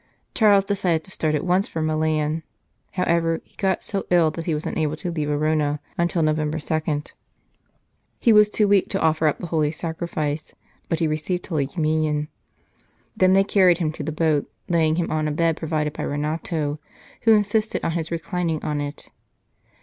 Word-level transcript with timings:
Charles 0.33 0.65
decided 0.65 1.03
to 1.03 1.11
start 1.11 1.35
at 1.35 1.45
once 1.45 1.67
for 1.67 1.79
Milan; 1.79 2.41
however, 2.93 3.39
he 3.45 3.55
got 3.57 3.83
so 3.83 4.03
ill 4.09 4.31
that 4.31 4.45
he 4.45 4.55
was 4.55 4.65
unable 4.65 4.95
to 4.95 5.11
leave 5.11 5.29
Arona 5.29 5.79
until 5.95 6.23
Novem 6.23 6.49
ber 6.49 6.57
2. 6.57 7.03
He 8.19 8.33
was 8.33 8.49
too 8.49 8.67
weak 8.67 8.89
to 8.89 8.99
offer 8.99 9.27
up 9.27 9.37
the 9.37 9.45
Holy 9.45 9.69
Sacrifice, 9.69 10.55
but 10.89 10.97
he 10.97 11.07
received 11.07 11.45
Holy 11.45 11.67
Communion. 11.67 12.29
Then 13.15 13.33
they 13.33 13.43
carried 13.43 13.77
him 13.77 13.91
to 13.91 14.01
the 14.01 14.11
boat, 14.11 14.51
laying 14.67 14.95
him 14.95 15.11
on 15.11 15.27
a 15.27 15.31
bed 15.31 15.55
provided 15.55 15.93
by 15.93 16.01
Renato, 16.01 16.79
who 17.21 17.35
insisted 17.35 17.85
on 17.85 17.91
his 17.91 18.09
reclining 18.09 18.63
on 18.63 18.81
it. 18.81 19.07